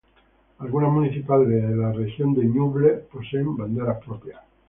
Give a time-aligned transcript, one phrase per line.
[0.57, 4.41] Algunas municipalidades de la Región de Ñuble poseen banderas propias.